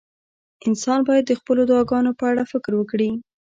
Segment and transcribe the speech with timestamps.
[0.67, 3.09] انسان باید د خپلو دعاګانو په اړه فکر وکړي.